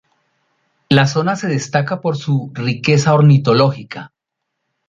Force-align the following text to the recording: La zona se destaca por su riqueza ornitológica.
La 0.89 1.05
zona 1.05 1.35
se 1.35 1.47
destaca 1.47 2.01
por 2.01 2.17
su 2.17 2.49
riqueza 2.55 3.13
ornitológica. 3.13 4.13